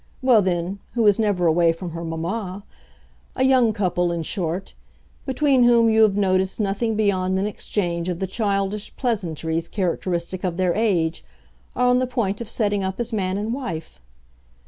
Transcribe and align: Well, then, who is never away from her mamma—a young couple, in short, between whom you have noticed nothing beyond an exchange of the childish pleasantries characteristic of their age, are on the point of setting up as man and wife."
Well, 0.23 0.41
then, 0.41 0.79
who 0.95 1.05
is 1.05 1.19
never 1.19 1.45
away 1.45 1.71
from 1.71 1.91
her 1.91 2.03
mamma—a 2.03 3.43
young 3.43 3.71
couple, 3.71 4.11
in 4.11 4.23
short, 4.23 4.73
between 5.27 5.63
whom 5.65 5.91
you 5.91 6.01
have 6.01 6.17
noticed 6.17 6.59
nothing 6.59 6.95
beyond 6.95 7.37
an 7.37 7.45
exchange 7.45 8.09
of 8.09 8.17
the 8.17 8.25
childish 8.25 8.95
pleasantries 8.95 9.67
characteristic 9.69 10.43
of 10.43 10.57
their 10.57 10.73
age, 10.73 11.23
are 11.75 11.85
on 11.87 11.99
the 11.99 12.07
point 12.07 12.41
of 12.41 12.49
setting 12.49 12.83
up 12.83 12.99
as 12.99 13.13
man 13.13 13.37
and 13.37 13.53
wife." 13.53 14.01